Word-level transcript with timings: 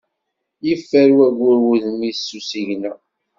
Yeffer 0.67 1.09
wayyur 1.17 1.61
udem-is 1.73 2.19
s 2.27 2.29
usigna. 2.37 2.93